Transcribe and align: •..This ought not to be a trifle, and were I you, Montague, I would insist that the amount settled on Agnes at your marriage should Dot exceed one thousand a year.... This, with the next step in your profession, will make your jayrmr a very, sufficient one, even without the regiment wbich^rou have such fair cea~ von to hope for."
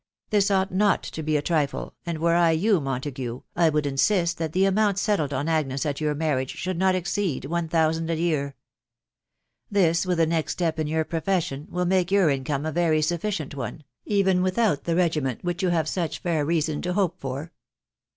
•..This 0.31 0.49
ought 0.49 0.73
not 0.73 1.03
to 1.03 1.21
be 1.21 1.37
a 1.37 1.43
trifle, 1.43 1.93
and 2.07 2.17
were 2.17 2.33
I 2.33 2.49
you, 2.53 2.79
Montague, 2.81 3.41
I 3.55 3.69
would 3.69 3.85
insist 3.85 4.39
that 4.39 4.51
the 4.51 4.65
amount 4.65 4.97
settled 4.97 5.31
on 5.31 5.47
Agnes 5.47 5.85
at 5.85 6.01
your 6.01 6.15
marriage 6.15 6.55
should 6.55 6.79
Dot 6.79 6.95
exceed 6.95 7.45
one 7.45 7.67
thousand 7.67 8.09
a 8.09 8.15
year.... 8.15 8.55
This, 9.69 10.03
with 10.07 10.17
the 10.17 10.25
next 10.25 10.53
step 10.53 10.79
in 10.79 10.87
your 10.87 11.03
profession, 11.03 11.67
will 11.69 11.85
make 11.85 12.09
your 12.09 12.29
jayrmr 12.29 12.67
a 12.67 12.71
very, 12.71 13.03
sufficient 13.03 13.53
one, 13.53 13.83
even 14.03 14.41
without 14.41 14.85
the 14.85 14.95
regiment 14.95 15.45
wbich^rou 15.45 15.69
have 15.69 15.87
such 15.87 16.17
fair 16.17 16.43
cea~ 16.49 16.61
von 16.65 16.81
to 16.81 16.93
hope 16.93 17.19
for." 17.19 17.51